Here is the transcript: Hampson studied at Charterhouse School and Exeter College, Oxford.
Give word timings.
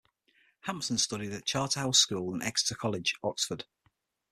Hampson 0.61 0.97
studied 0.97 1.31
at 1.31 1.45
Charterhouse 1.45 1.99
School 1.99 2.33
and 2.33 2.41
Exeter 2.41 2.73
College, 2.73 3.13
Oxford. 3.21 3.65